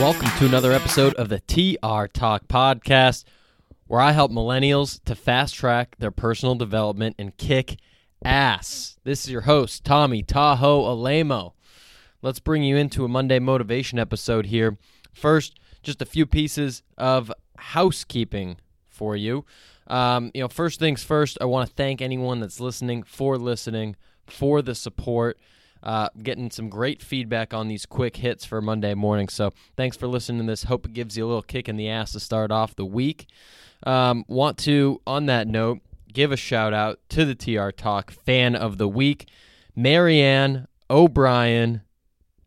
Welcome 0.00 0.30
to 0.38 0.46
another 0.46 0.72
episode 0.72 1.12
of 1.16 1.28
the 1.28 1.40
TR 1.40 2.06
Talk 2.06 2.48
podcast, 2.48 3.24
where 3.86 4.00
I 4.00 4.12
help 4.12 4.32
millennials 4.32 4.98
to 5.04 5.14
fast 5.14 5.54
track 5.54 5.96
their 5.98 6.10
personal 6.10 6.54
development 6.54 7.16
and 7.18 7.36
kick 7.36 7.76
ass. 8.24 8.98
This 9.04 9.26
is 9.26 9.30
your 9.30 9.42
host, 9.42 9.84
Tommy 9.84 10.22
Tahoe 10.22 10.84
Alaimo. 10.84 11.52
Let's 12.22 12.40
bring 12.40 12.62
you 12.62 12.78
into 12.78 13.04
a 13.04 13.08
Monday 13.08 13.38
motivation 13.40 13.98
episode 13.98 14.46
here. 14.46 14.78
First, 15.12 15.60
just 15.82 16.00
a 16.00 16.06
few 16.06 16.24
pieces 16.24 16.82
of 16.96 17.30
housekeeping 17.58 18.56
for 18.88 19.14
you. 19.16 19.44
Um, 19.86 20.30
you 20.32 20.40
know, 20.40 20.48
first 20.48 20.80
things 20.80 21.04
first, 21.04 21.36
I 21.42 21.44
want 21.44 21.68
to 21.68 21.74
thank 21.76 22.00
anyone 22.00 22.40
that's 22.40 22.58
listening 22.58 23.02
for 23.02 23.36
listening, 23.36 23.96
for 24.26 24.62
the 24.62 24.74
support. 24.74 25.38
Uh, 25.82 26.08
getting 26.22 26.50
some 26.50 26.68
great 26.68 27.00
feedback 27.02 27.54
on 27.54 27.68
these 27.68 27.86
quick 27.86 28.16
hits 28.16 28.44
for 28.44 28.60
Monday 28.60 28.94
morning. 28.94 29.28
So 29.28 29.52
thanks 29.76 29.96
for 29.96 30.06
listening 30.06 30.42
to 30.42 30.46
this. 30.46 30.64
Hope 30.64 30.84
it 30.84 30.92
gives 30.92 31.16
you 31.16 31.24
a 31.24 31.28
little 31.28 31.42
kick 31.42 31.68
in 31.68 31.76
the 31.76 31.88
ass 31.88 32.12
to 32.12 32.20
start 32.20 32.50
off 32.50 32.76
the 32.76 32.84
week. 32.84 33.26
Um, 33.84 34.24
want 34.28 34.58
to, 34.58 35.00
on 35.06 35.26
that 35.26 35.48
note, 35.48 35.80
give 36.12 36.32
a 36.32 36.36
shout 36.36 36.74
out 36.74 37.00
to 37.10 37.24
the 37.24 37.34
TR 37.34 37.70
Talk 37.70 38.10
fan 38.10 38.54
of 38.54 38.78
the 38.78 38.88
week, 38.88 39.28
Marianne 39.74 40.66
O'Brien. 40.90 41.82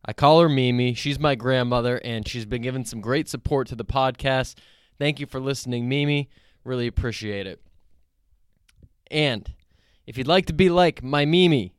I 0.05 0.13
call 0.13 0.41
her 0.41 0.49
Mimi. 0.49 0.93
She's 0.93 1.17
my 1.17 1.35
grandmother, 1.35 1.99
and 2.03 2.27
she's 2.27 2.45
been 2.45 2.61
giving 2.61 2.85
some 2.85 3.01
great 3.01 3.29
support 3.29 3.67
to 3.69 3.75
the 3.75 3.85
podcast. 3.85 4.55
Thank 4.99 5.19
you 5.19 5.25
for 5.25 5.39
listening, 5.39 5.87
Mimi. 5.87 6.29
Really 6.63 6.87
appreciate 6.87 7.47
it. 7.47 7.61
And 9.09 9.51
if 10.05 10.17
you'd 10.17 10.27
like 10.27 10.45
to 10.47 10.53
be 10.53 10.69
like 10.69 11.01
my 11.01 11.25
Mimi 11.25 11.73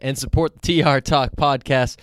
and 0.00 0.18
support 0.18 0.60
the 0.60 0.82
TR 0.82 0.98
Talk 1.00 1.36
podcast, 1.36 1.98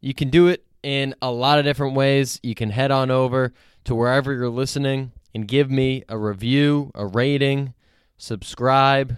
you 0.00 0.14
can 0.14 0.30
do 0.30 0.48
it 0.48 0.64
in 0.82 1.14
a 1.20 1.30
lot 1.30 1.58
of 1.58 1.64
different 1.64 1.94
ways. 1.94 2.40
You 2.42 2.54
can 2.54 2.70
head 2.70 2.90
on 2.90 3.10
over 3.10 3.52
to 3.84 3.94
wherever 3.94 4.32
you're 4.32 4.48
listening 4.48 5.12
and 5.34 5.46
give 5.46 5.70
me 5.70 6.02
a 6.08 6.18
review, 6.18 6.90
a 6.94 7.06
rating, 7.06 7.74
subscribe, 8.16 9.16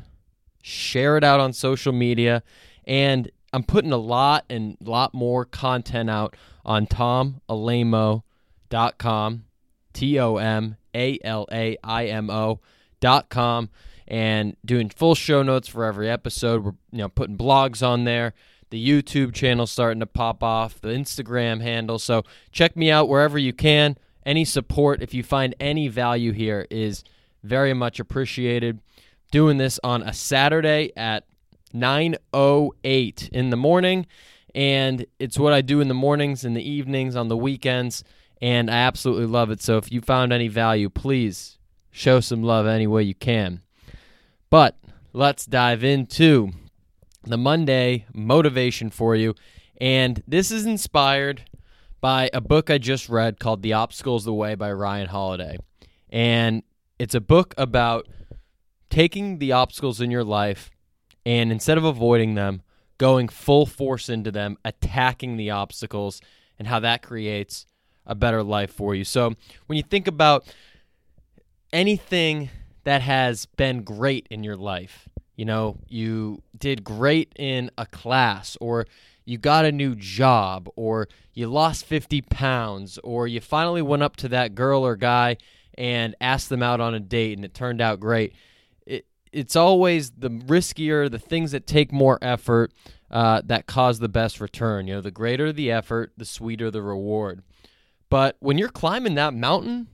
share 0.63 1.17
it 1.17 1.25
out 1.25 1.41
on 1.41 1.53
social 1.53 1.93
media, 1.93 2.43
and 2.85 3.31
I'm 3.53 3.63
putting 3.63 3.93
a 3.93 3.99
lot 3.99 4.45
and 4.51 4.77
a 4.85 4.91
lot 4.91 5.15
more 5.15 5.45
content 5.45 6.11
out 6.11 6.35
on 6.65 6.87
tomalaimo.com, 6.87 9.45
T 9.93 10.19
O 10.19 10.37
M 10.37 10.77
A 10.95 11.19
L 11.25 11.47
A 11.51 11.77
I 11.83 12.07
M 12.07 12.31
O.com, 12.31 13.71
and 14.09 14.57
doing 14.65 14.89
full 14.89 15.15
show 15.15 15.43
notes 15.43 15.69
for 15.69 15.85
every 15.85 16.11
episode. 16.11 16.65
We're 16.65 16.73
you 16.91 16.99
know 16.99 17.09
putting 17.09 17.37
blogs 17.37 17.87
on 17.87 18.05
there. 18.05 18.33
The 18.71 18.87
YouTube 18.87 19.33
channel 19.33 19.67
starting 19.67 20.01
to 20.01 20.07
pop 20.07 20.43
off, 20.43 20.81
the 20.81 20.89
Instagram 20.89 21.63
handle. 21.63 21.99
So 21.99 22.25
check 22.53 22.77
me 22.77 22.91
out 22.91 23.09
wherever 23.09 23.39
you 23.39 23.53
can. 23.53 23.97
Any 24.27 24.45
support, 24.45 25.01
if 25.01 25.15
you 25.15 25.23
find 25.23 25.55
any 25.59 25.89
value 25.89 26.33
here, 26.33 26.67
is 26.71 27.03
very 27.43 27.73
much 27.73 27.99
appreciated. 28.01 28.81
Doing 29.31 29.57
this 29.59 29.79
on 29.85 30.03
a 30.03 30.13
Saturday 30.13 30.91
at 30.97 31.25
9:08 31.73 33.29
in 33.31 33.51
the 33.51 33.57
morning, 33.57 34.07
and 34.55 35.07
it's 35.19 35.39
what 35.39 35.53
I 35.53 35.61
do 35.61 35.81
in 35.81 35.89
the 35.89 35.95
mornings 35.95 36.45
in 36.45 36.55
the 36.55 36.69
evenings 36.69 37.15
on 37.15 37.29
the 37.29 37.37
weekends, 37.37 38.05
and 38.41 38.71
I 38.71 38.79
absolutely 38.79 39.27
love 39.27 39.51
it. 39.51 39.61
So 39.61 39.77
if 39.77 39.93
you 39.93 40.01
found 40.01 40.33
any 40.33 40.49
value, 40.49 40.89
please 40.89 41.59
show 41.91 42.21
some 42.21 42.43
love 42.43 42.67
any 42.67 42.87
way 42.87 43.03
you 43.03 43.15
can. 43.15 43.63
But 44.51 44.79
let's 45.13 45.45
dive 45.45 45.85
into 45.85 46.51
the 47.25 47.37
Monday 47.37 48.07
motivation 48.15 48.91
for 48.91 49.15
you, 49.15 49.35
and 49.81 50.23
this 50.27 50.51
is 50.51 50.65
inspired 50.65 51.45
by 52.01 52.31
a 52.33 52.41
book 52.41 52.71
I 52.71 52.79
just 52.79 53.09
read 53.09 53.39
called 53.39 53.63
The 53.63 53.75
Obstacle's 53.75 54.23
of 54.23 54.27
the 54.27 54.35
Way 54.35 54.55
by 54.55 54.73
Ryan 54.73 55.09
Holiday. 55.09 55.59
And 56.09 56.63
it's 56.99 57.15
a 57.15 57.21
book 57.21 57.55
about 57.59 58.09
taking 58.89 59.39
the 59.39 59.53
obstacles 59.53 60.01
in 60.01 60.11
your 60.11 60.25
life 60.25 60.71
and 61.27 61.53
instead 61.53 61.77
of 61.77 61.85
avoiding 61.85 62.35
them, 62.35 62.63
going 62.97 63.29
full 63.29 63.67
force 63.67 64.09
into 64.09 64.31
them, 64.31 64.57
attacking 64.65 65.37
the 65.37 65.51
obstacles, 65.51 66.21
and 66.59 66.67
how 66.67 66.81
that 66.81 67.03
creates 67.03 67.67
a 68.07 68.15
better 68.15 68.43
life 68.43 68.73
for 68.73 68.95
you. 68.95 69.05
So 69.05 69.35
when 69.67 69.77
you 69.77 69.83
think 69.83 70.07
about 70.07 70.47
anything 71.73 72.49
that 72.89 73.03
has 73.03 73.45
been 73.45 73.83
great 73.83 74.27
in 74.31 74.43
your 74.43 74.57
life, 74.57 75.11
you 75.37 75.45
know, 75.45 75.77
you 75.89 76.43
did 76.57 76.83
great 76.83 77.31
in 77.37 77.71
a 77.77 77.85
class, 77.85 78.57
or 78.63 78.87
you 79.27 79.37
got 79.37 79.67
a 79.67 79.71
new 79.71 79.95
job, 79.95 80.71
or 80.75 81.07
you 81.35 81.49
lost 81.49 81.85
50 81.85 82.23
pounds, 82.23 82.99
or 83.05 83.27
you 83.29 83.43
finally 83.43 83.83
went 83.83 84.03
up 84.03 84.17
to 84.17 84.29
that 84.31 84.55
girl 84.55 84.87
or 84.87 84.97
guy 84.97 85.37
and 85.77 86.17
asked 86.19 86.49
them 86.49 86.63
out 86.63 86.81
on 86.81 86.95
a 86.95 86.99
date 86.99 87.37
and 87.37 87.45
it 87.45 87.53
turned 87.53 87.83
out 87.83 88.01
great. 88.01 88.35
It, 88.87 89.05
it's 89.33 89.55
always 89.55 90.13
the 90.13 90.31
riskier, 90.31 91.11
the 91.11 91.19
things 91.19 91.53
that 91.53 91.67
take 91.67 91.93
more 91.93 92.19
effort 92.23 92.73
uh, 93.11 93.43
that 93.45 93.67
cause 93.67 93.99
the 93.99 94.09
best 94.09 94.41
return. 94.41 94.87
You 94.87 94.95
know, 94.95 95.01
the 95.03 95.11
greater 95.11 95.53
the 95.53 95.71
effort, 95.71 96.15
the 96.17 96.25
sweeter 96.25 96.71
the 96.71 96.81
reward. 96.81 97.43
But 98.09 98.39
when 98.41 98.57
you're 98.57 98.71
climbing 98.71 99.15
that 99.17 99.35
mountain, 99.35 99.89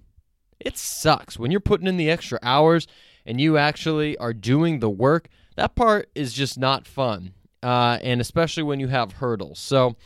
it 0.65 0.79
sucks. 0.79 1.39
When 1.39 1.51
you're 1.51 1.61
putting 1.61 1.87
in 1.87 1.97
the 1.97 2.11
extra 2.11 2.39
hours 2.43 2.87
and 3.27 3.41
you 3.41 3.57
actually 3.59 4.17
are 4.19 4.33
doing 4.33 4.81
the 4.81 4.91
work, 4.91 5.29
that 5.57 5.75
part 5.75 6.11
is 6.15 6.33
just 6.33 6.59
not 6.59 6.87
fun. 6.87 7.35
Uh, 7.63 7.99
and 8.03 8.21
especially 8.21 8.63
when 8.63 8.81
you 8.81 8.89
have 8.89 9.13
hurdles. 9.13 9.59
So, 9.59 9.97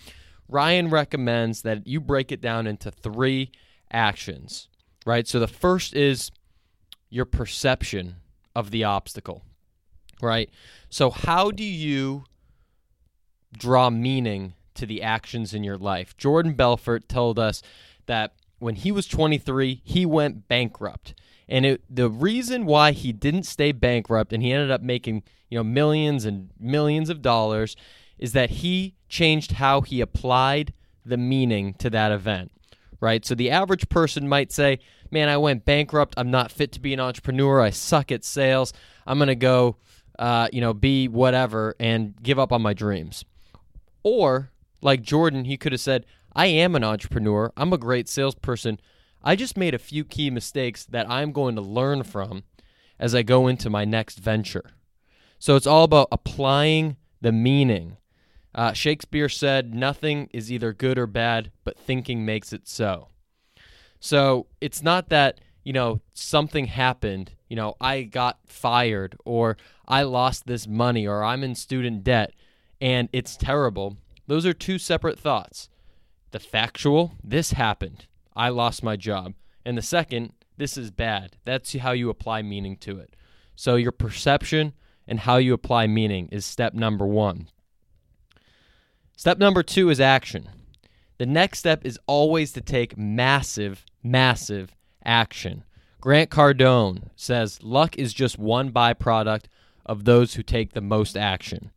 Ryan 0.49 0.91
recommends 0.91 1.63
that 1.63 1.87
you 1.87 2.01
break 2.01 2.31
it 2.33 2.41
down 2.41 2.67
into 2.67 2.91
three 2.91 3.51
actions, 3.91 4.69
right? 5.05 5.27
So, 5.27 5.41
the 5.41 5.49
first 5.49 5.95
is 5.95 6.31
your 7.11 7.25
perception 7.25 8.17
of 8.55 8.71
the 8.71 8.85
obstacle, 8.85 9.43
right? 10.23 10.51
So, 10.89 11.11
how 11.11 11.51
do 11.51 11.65
you 11.65 12.25
draw 13.53 13.91
meaning 13.91 14.55
to 14.75 14.87
the 14.87 15.03
actions 15.03 15.53
in 15.53 15.65
your 15.65 15.79
life? 15.79 16.17
Jordan 16.17 16.53
Belfort 16.53 17.09
told 17.09 17.41
us 17.41 17.61
that 18.07 18.35
when 18.59 18.77
he 18.77 18.93
was 18.93 19.07
23, 19.07 19.83
he 19.85 20.07
went 20.07 20.49
bankrupt. 20.49 21.15
And 21.49 21.65
it, 21.65 21.83
the 21.89 22.11
reason 22.11 22.67
why 22.67 22.93
he 22.93 23.13
didn't 23.13 23.45
stay 23.45 23.73
bankrupt 23.73 24.33
and 24.33 24.43
he 24.43 24.53
ended 24.53 24.71
up 24.71 24.83
making, 24.83 25.23
you 25.49 25.59
know, 25.59 25.65
millions 25.65 26.25
and 26.25 26.51
millions 26.59 27.09
of 27.09 27.23
dollars 27.23 27.77
is 28.19 28.33
that 28.33 28.51
he 28.51 28.95
changed 29.09 29.53
how 29.53 29.81
he 29.81 30.01
applied 30.01 30.73
the 31.07 31.17
meaning 31.17 31.75
to 31.75 31.89
that 31.91 32.13
event. 32.13 32.53
Right? 33.01 33.25
So 33.25 33.35
the 33.35 33.51
average 33.51 33.89
person 33.89 34.29
might 34.29 34.51
say, 34.51 34.81
"Man, 35.13 35.29
I 35.29 35.37
went 35.37 35.65
bankrupt. 35.65 36.15
I'm 36.17 36.33
not 36.33 36.51
fit 36.51 36.73
to 36.73 36.81
be 36.81 36.93
an 36.93 36.99
entrepreneur. 36.99 37.61
I 37.61 37.71
suck 37.71 38.11
at 38.11 38.25
sales. 38.25 38.73
I'm 39.07 39.19
going 39.19 39.29
to 39.29 39.37
go 39.37 39.77
uh, 40.19 40.49
you 40.53 40.61
know, 40.61 40.75
be 40.75 41.07
whatever 41.07 41.77
and 41.79 42.21
give 42.21 42.41
up 42.41 42.53
on 42.53 42.61
my 42.61 42.75
dreams." 42.75 43.25
Or 44.03 44.51
like 44.81 45.03
Jordan, 45.03 45.45
he 45.45 45.57
could 45.57 45.73
have 45.73 45.81
said, 45.81 46.07
I 46.38 46.47
am 46.47 46.76
an 46.76 46.84
entrepreneur. 46.84 47.53
I'm 47.56 47.72
a 47.72 47.78
great 47.78 48.09
salesperson. 48.09 48.78
I 49.25 49.34
just 49.34 49.56
made 49.56 49.75
a 49.75 49.78
few 49.78 50.04
key 50.04 50.31
mistakes 50.31 50.84
that 50.84 51.10
I'm 51.10 51.32
going 51.32 51.56
to 51.56 51.60
learn 51.60 52.04
from 52.04 52.44
as 52.97 53.12
I 53.12 53.22
go 53.22 53.49
into 53.49 53.69
my 53.69 53.84
next 53.84 54.21
venture. 54.21 54.71
So 55.41 55.56
it's 55.56 55.66
all 55.66 55.82
about 55.82 56.06
applying 56.12 56.97
the 57.21 57.32
meaning. 57.32 57.97
Uh, 58.54 58.72
Shakespeare 58.72 59.28
said, 59.28 59.75
Nothing 59.75 60.31
is 60.32 60.53
either 60.53 60.72
good 60.72 60.97
or 60.97 61.09
bad, 61.09 61.50
but 61.65 61.77
thinking 61.77 62.25
makes 62.25 62.53
it 62.53 62.69
so. 62.69 63.09
So 63.98 64.47
it's 64.60 64.81
not 64.81 65.09
that, 65.09 65.41
you 65.65 65.72
know, 65.72 66.03
something 66.15 66.66
happened, 66.66 67.32
you 67.48 67.56
know, 67.56 67.75
I 67.81 68.03
got 68.03 68.38
fired 68.47 69.16
or 69.25 69.56
I 69.88 70.04
lost 70.04 70.47
this 70.47 70.69
money 70.69 71.04
or 71.04 71.25
I'm 71.25 71.43
in 71.43 71.56
student 71.56 72.04
debt 72.04 72.33
and 72.80 73.09
it's 73.13 73.36
terrible. 73.36 73.97
Those 74.28 74.47
are 74.47 74.54
two 74.54 74.78
separate 74.78 75.18
thoughts. 75.18 75.68
The 76.30 76.41
factual, 76.41 77.13
this 77.22 77.53
happened. 77.53 78.07
I 78.36 78.51
lost 78.51 78.83
my 78.83 78.97
job. 78.97 79.34
And 79.65 79.77
the 79.77 79.83
second, 79.83 80.33
this 80.57 80.77
is 80.77 80.91
bad. 80.91 81.36
That's 81.45 81.75
how 81.77 81.92
you 81.92 82.10
apply 82.10 82.42
meaning 82.42 82.77
to 82.78 82.98
it. 82.98 83.15
So 83.57 83.77
your 83.77 83.92
perception 83.92 84.75
and 85.07 85.21
how 85.21 85.36
you 85.36 85.54
apply 85.54 85.86
meaning 85.86 86.28
is 86.30 86.45
step 86.45 86.75
number 86.75 87.07
one. 87.07 87.48
Step 89.16 89.39
number 89.39 89.63
two 89.63 89.91
is 89.91 90.01
action. 90.01 90.48
The 91.19 91.27
next 91.27 91.59
step 91.59 91.84
is 91.84 91.98
always 92.07 92.53
to 92.53 92.60
take 92.60 92.97
massive, 92.97 93.84
massive 94.03 94.77
action. 95.04 95.65
Grant 96.01 96.30
Cardone 96.30 97.10
says 97.16 97.60
luck 97.63 97.97
is 97.97 98.13
just 98.13 98.39
one 98.39 98.71
byproduct 98.71 99.47
of 99.84 100.04
those 100.04 100.34
who 100.34 100.42
take 100.45 100.72
the 100.72 100.80
most 100.80 101.16
action. 101.16 101.72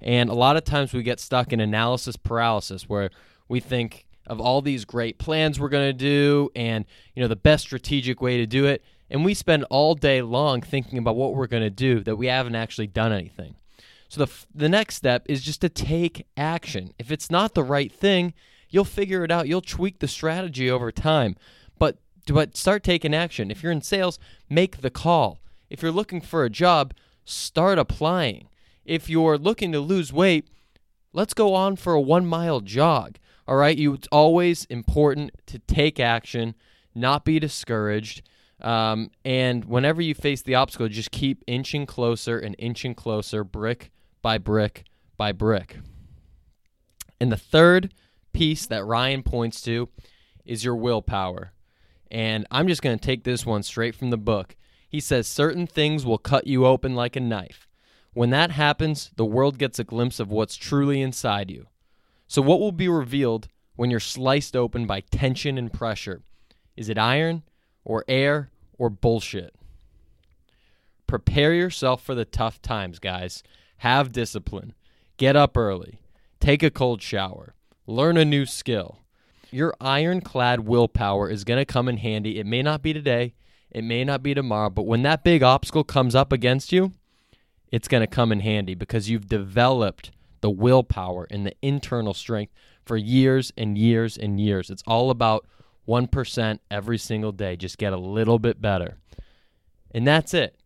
And 0.00 0.30
a 0.30 0.34
lot 0.34 0.56
of 0.56 0.64
times 0.64 0.94
we 0.94 1.02
get 1.02 1.20
stuck 1.20 1.52
in 1.52 1.60
analysis 1.60 2.16
paralysis 2.16 2.88
where 2.88 3.10
we 3.48 3.60
think 3.60 4.06
of 4.26 4.40
all 4.40 4.60
these 4.60 4.84
great 4.84 5.18
plans 5.18 5.60
we're 5.60 5.68
going 5.68 5.88
to 5.88 5.92
do 5.92 6.50
and 6.56 6.84
you 7.14 7.22
know 7.22 7.28
the 7.28 7.36
best 7.36 7.64
strategic 7.64 8.20
way 8.20 8.36
to 8.38 8.46
do 8.46 8.66
it 8.66 8.82
and 9.08 9.24
we 9.24 9.34
spend 9.34 9.64
all 9.70 9.94
day 9.94 10.20
long 10.20 10.60
thinking 10.60 10.98
about 10.98 11.16
what 11.16 11.34
we're 11.34 11.46
going 11.46 11.62
to 11.62 11.70
do 11.70 12.00
that 12.00 12.16
we 12.16 12.26
haven't 12.26 12.56
actually 12.56 12.88
done 12.88 13.12
anything. 13.12 13.54
So 14.08 14.24
the 14.24 14.32
the 14.54 14.68
next 14.68 14.96
step 14.96 15.24
is 15.28 15.42
just 15.42 15.60
to 15.60 15.68
take 15.68 16.26
action. 16.36 16.92
If 16.98 17.10
it's 17.10 17.30
not 17.30 17.54
the 17.54 17.64
right 17.64 17.92
thing, 17.92 18.26
you 18.26 18.76
You'll 18.76 18.84
figure 18.84 19.24
it 19.24 19.30
out. 19.30 19.48
You'll 19.48 19.62
tweak 19.62 20.00
the 20.00 20.08
strategy 20.08 20.70
over 20.70 20.92
time. 20.92 21.36
But 21.78 21.98
but 22.26 22.56
start 22.56 22.82
taking 22.82 23.14
action. 23.14 23.50
If 23.50 23.62
you're 23.62 23.72
in 23.72 23.82
sales, 23.82 24.18
make 24.50 24.80
the 24.80 24.90
call. 24.90 25.40
If 25.70 25.82
you're 25.82 25.92
looking 25.92 26.20
for 26.20 26.44
a 26.44 26.50
job, 26.50 26.92
start 27.24 27.78
applying. 27.78 28.48
If 28.84 29.08
you're 29.08 29.38
looking 29.38 29.72
to 29.72 29.80
lose 29.80 30.12
weight, 30.12 30.48
let's 31.12 31.34
go 31.34 31.54
on 31.54 31.76
for 31.76 31.94
a 31.94 32.02
1-mile 32.02 32.60
jog. 32.60 33.18
All 33.48 33.56
right? 33.56 33.76
You 33.76 33.94
it's 33.94 34.08
always 34.10 34.64
important 34.66 35.32
to 35.46 35.58
take 35.58 36.00
action, 36.00 36.54
not 36.94 37.24
be 37.24 37.38
discouraged. 37.38 38.22
Um, 38.60 39.10
and 39.24 39.64
whenever 39.66 40.00
you 40.00 40.14
face 40.14 40.42
the 40.42 40.54
obstacle, 40.54 40.88
just 40.88 41.10
keep 41.10 41.44
inching 41.46 41.86
closer 41.86 42.38
and 42.38 42.56
inching 42.58 42.94
closer, 42.94 43.44
brick 43.44 43.90
by 44.22 44.38
brick 44.38 44.84
by 45.16 45.32
brick. 45.32 45.78
And 47.20 47.30
the 47.30 47.36
third 47.36 47.92
piece 48.32 48.66
that 48.66 48.84
Ryan 48.84 49.22
points 49.22 49.60
to 49.62 49.88
is 50.44 50.64
your 50.64 50.76
willpower. 50.76 51.52
And 52.10 52.46
I'm 52.50 52.68
just 52.68 52.82
going 52.82 52.98
to 52.98 53.04
take 53.04 53.24
this 53.24 53.44
one 53.44 53.62
straight 53.62 53.94
from 53.94 54.10
the 54.10 54.16
book. 54.16 54.56
He 54.88 55.00
says 55.00 55.26
certain 55.26 55.66
things 55.66 56.06
will 56.06 56.18
cut 56.18 56.46
you 56.46 56.66
open 56.66 56.94
like 56.94 57.16
a 57.16 57.20
knife. 57.20 57.66
When 58.12 58.30
that 58.30 58.52
happens, 58.52 59.10
the 59.16 59.24
world 59.24 59.58
gets 59.58 59.78
a 59.78 59.84
glimpse 59.84 60.20
of 60.20 60.30
what's 60.30 60.56
truly 60.56 61.02
inside 61.02 61.50
you. 61.50 61.66
So, 62.28 62.42
what 62.42 62.60
will 62.60 62.72
be 62.72 62.88
revealed 62.88 63.48
when 63.76 63.90
you're 63.90 64.00
sliced 64.00 64.56
open 64.56 64.86
by 64.86 65.00
tension 65.00 65.58
and 65.58 65.72
pressure? 65.72 66.22
Is 66.76 66.88
it 66.88 66.98
iron 66.98 67.42
or 67.84 68.04
air 68.08 68.50
or 68.78 68.90
bullshit? 68.90 69.54
Prepare 71.06 71.54
yourself 71.54 72.02
for 72.02 72.14
the 72.14 72.24
tough 72.24 72.60
times, 72.60 72.98
guys. 72.98 73.42
Have 73.78 74.12
discipline. 74.12 74.74
Get 75.16 75.36
up 75.36 75.56
early. 75.56 76.00
Take 76.40 76.62
a 76.62 76.70
cold 76.70 77.00
shower. 77.00 77.54
Learn 77.86 78.16
a 78.16 78.24
new 78.24 78.44
skill. 78.44 78.98
Your 79.52 79.74
ironclad 79.80 80.60
willpower 80.60 81.30
is 81.30 81.44
going 81.44 81.58
to 81.58 81.64
come 81.64 81.88
in 81.88 81.98
handy. 81.98 82.38
It 82.38 82.46
may 82.46 82.62
not 82.62 82.82
be 82.82 82.92
today, 82.92 83.34
it 83.70 83.84
may 83.84 84.04
not 84.04 84.22
be 84.22 84.34
tomorrow, 84.34 84.70
but 84.70 84.86
when 84.86 85.02
that 85.02 85.22
big 85.22 85.42
obstacle 85.42 85.84
comes 85.84 86.14
up 86.14 86.32
against 86.32 86.72
you, 86.72 86.92
it's 87.70 87.88
going 87.88 88.00
to 88.00 88.06
come 88.06 88.32
in 88.32 88.40
handy 88.40 88.74
because 88.74 89.08
you've 89.08 89.28
developed 89.28 90.10
the 90.46 90.50
willpower 90.50 91.26
and 91.28 91.44
the 91.44 91.56
internal 91.60 92.14
strength 92.14 92.52
for 92.84 92.96
years 92.96 93.52
and 93.56 93.76
years 93.76 94.16
and 94.16 94.38
years. 94.38 94.70
It's 94.70 94.84
all 94.86 95.10
about 95.10 95.44
1% 95.88 96.58
every 96.70 96.98
single 96.98 97.32
day. 97.32 97.56
Just 97.56 97.78
get 97.78 97.92
a 97.92 97.96
little 97.96 98.38
bit 98.38 98.62
better. 98.62 98.96
And 99.90 100.06
that's 100.06 100.34
it. 100.34 100.56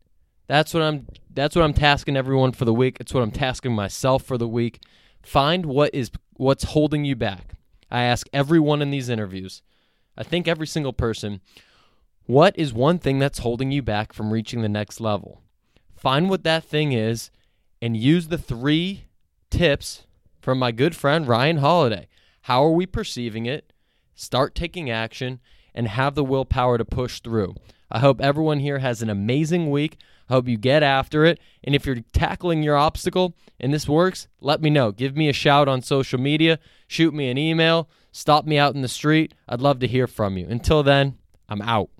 That's 0.49 0.75
what 0.75 0.83
I'm 0.83 1.07
that's 1.33 1.57
what 1.57 1.65
I'm 1.65 1.73
tasking 1.73 2.15
everyone 2.15 2.53
for 2.53 2.67
the 2.67 2.75
week. 2.75 2.99
It's 3.01 3.15
what 3.15 3.23
I'm 3.23 3.31
tasking 3.31 3.75
myself 3.75 4.23
for 4.23 4.37
the 4.37 4.47
week. 4.47 4.83
Find 5.23 5.65
what 5.65 5.95
is 5.95 6.11
what's 6.35 6.65
holding 6.65 7.07
you 7.07 7.17
back. 7.17 7.55
I 7.91 8.03
ask 8.03 8.27
everyone 8.35 8.83
in 8.83 8.91
these 8.91 9.09
interviews. 9.09 9.63
I 10.15 10.25
think 10.25 10.47
every 10.47 10.67
single 10.67 10.93
person, 10.93 11.41
what 12.27 12.55
is 12.59 12.75
one 12.75 12.99
thing 12.99 13.19
that's 13.19 13.39
holding 13.39 13.73
you 13.73 13.81
back 13.81 14.13
from 14.13 14.31
reaching 14.31 14.61
the 14.61 14.69
next 14.69 15.01
level? 15.01 15.41
Find 15.97 16.29
what 16.29 16.45
that 16.45 16.65
thing 16.65 16.93
is 16.93 17.31
and 17.81 17.97
use 17.97 18.29
the 18.29 18.37
three 18.37 19.05
tips 19.51 20.07
from 20.41 20.59
my 20.59 20.73
good 20.73 20.97
friend 20.97 21.27
Ryan 21.29 21.59
Holiday. 21.59 22.09
How 22.43 22.65
are 22.65 22.71
we 22.71 22.87
perceiving 22.87 23.47
it? 23.47 23.73
Start 24.15 24.55
taking 24.55 24.91
action 24.91 25.41
and 25.75 25.89
have 25.89 26.15
the 26.15 26.25
willpower 26.25 26.79
to 26.79 26.85
push 26.85 27.21
through. 27.21 27.55
I 27.91 27.99
hope 27.99 28.21
everyone 28.21 28.61
here 28.61 28.79
has 28.79 29.03
an 29.03 29.11
amazing 29.11 29.71
week. 29.71 29.97
I 30.29 30.35
hope 30.35 30.49
you 30.49 30.57
get 30.57 30.83
after 30.83 31.25
it. 31.25 31.41
And 31.65 31.75
if 31.75 31.85
you're 31.85 32.01
tackling 32.13 32.63
your 32.63 32.77
obstacle 32.77 33.35
and 33.59 33.75
this 33.75 33.89
works, 33.89 34.29
let 34.41 34.63
me 34.63 34.71
know. 34.71 34.93
Give 34.93 35.17
me 35.17 35.29
a 35.29 35.33
shout 35.33 35.69
on 35.69 35.83
social 35.83 36.21
media, 36.21 36.59
shoot 36.87 37.13
me 37.13 37.31
an 37.31 37.39
email, 37.39 37.89
stop 38.13 38.47
me 38.47 38.59
out 38.59 38.75
in 38.75 38.83
the 38.83 38.89
street. 38.89 39.35
I'd 39.49 39.61
love 39.61 39.81
to 39.81 39.89
hear 39.89 40.07
from 40.07 40.39
you. 40.39 40.47
Until 40.49 40.83
then, 40.83 41.19
I'm 41.49 41.63
out. 41.63 41.91